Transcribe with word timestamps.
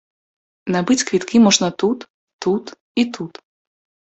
Набыць 0.75 1.03
квіткі 1.09 1.37
можна 1.45 1.67
тут, 1.83 1.99
тут 2.47 2.65
і 3.03 3.07
тут. 3.19 3.33